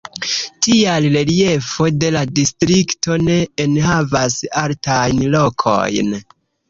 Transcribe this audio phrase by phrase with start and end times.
[0.67, 6.11] Tial reliefo de la distrikto ne enhavas altajn lokojn.